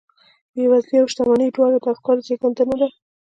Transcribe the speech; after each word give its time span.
بېوزلي 0.53 0.97
او 1.01 1.07
شتمني 1.11 1.47
دواړې 1.55 1.77
د 1.79 1.85
افکارو 1.93 2.25
زېږنده 2.27 2.63
دي 2.79 2.87